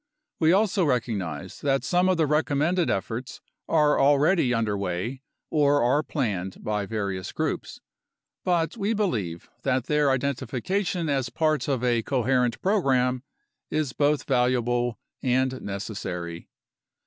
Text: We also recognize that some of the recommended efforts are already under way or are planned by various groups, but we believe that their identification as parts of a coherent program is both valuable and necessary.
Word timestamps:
We 0.39 0.51
also 0.51 0.83
recognize 0.83 1.61
that 1.61 1.83
some 1.83 2.09
of 2.09 2.17
the 2.17 2.25
recommended 2.25 2.89
efforts 2.89 3.39
are 3.67 3.99
already 3.99 4.51
under 4.51 4.75
way 4.75 5.21
or 5.51 5.83
are 5.83 6.01
planned 6.01 6.63
by 6.63 6.87
various 6.87 7.31
groups, 7.31 7.81
but 8.43 8.75
we 8.75 8.95
believe 8.95 9.47
that 9.61 9.83
their 9.83 10.09
identification 10.09 11.07
as 11.07 11.29
parts 11.29 11.67
of 11.67 11.83
a 11.83 12.01
coherent 12.01 12.59
program 12.63 13.21
is 13.69 13.93
both 13.93 14.23
valuable 14.23 14.97
and 15.21 15.61
necessary. 15.61 16.49